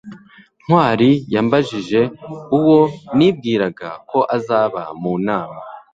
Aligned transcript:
ntwali 0.63 1.09
yambajije 1.33 2.01
uwo 2.57 2.79
nibwiraga 3.17 3.89
ko 4.09 4.19
azaba 4.35 4.81
mu 5.01 5.13
nama 5.27 5.59